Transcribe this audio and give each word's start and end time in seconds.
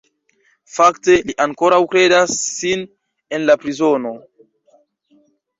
Fakte, 0.75 1.17
li 1.27 1.35
ankoraŭ 1.45 1.79
kredas 1.91 2.39
sin 2.45 2.87
en 3.39 3.47
la 3.51 3.57
prizono. 3.67 4.15